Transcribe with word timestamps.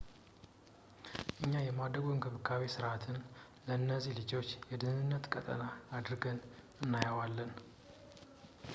እኛ 1.43 1.51
የማደጎ 1.65 2.05
እንክብካቤ 2.13 2.63
ሥርዓትን 2.75 3.17
ለነዚህ 3.67 4.17
ልጆች 4.21 4.49
የደኅንነት 4.71 5.27
ቀጠና 5.35 5.65
አድርገን 5.99 6.39
እናየዋለን 6.85 7.53